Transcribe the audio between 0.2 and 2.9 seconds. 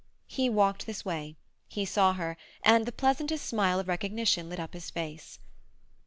He walked this way; he saw her; and